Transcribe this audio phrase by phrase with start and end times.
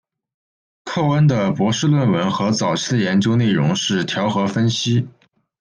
[0.85, 5.07] 寇恩的博士论文和早期的研究内容是调和分析。